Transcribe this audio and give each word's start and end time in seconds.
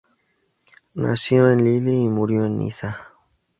Nació 0.95 1.51
en 1.51 1.63
Lille 1.63 1.93
y 1.93 2.09
murió 2.09 2.43
en 2.47 2.57
Niza. 2.57 2.97